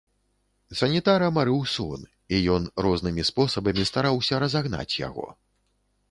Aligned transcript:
Санітара 0.79 1.25
марыў 1.35 1.59
сон, 1.73 2.07
і 2.37 2.39
ён 2.53 2.63
рознымі 2.85 3.25
спосабамі 3.29 3.83
стараўся 3.91 4.39
разагнаць 4.45 4.99
яго. 5.07 5.27